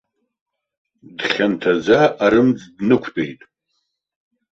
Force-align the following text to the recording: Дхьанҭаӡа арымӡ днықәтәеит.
Дхьанҭаӡа 1.17 1.99
арымӡ 2.23 2.59
днықәтәеит. 2.77 3.41